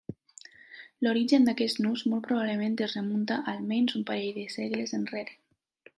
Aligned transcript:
L'origen 1.07 1.45
d'aquest 1.49 1.81
nus 1.85 2.03
molt 2.13 2.25
probablement 2.29 2.79
es 2.87 2.97
remunta 2.99 3.37
a 3.43 3.55
almenys 3.57 3.97
un 4.01 4.09
parell 4.11 4.35
de 4.43 4.51
segles 4.59 4.97
enrere. 5.03 5.41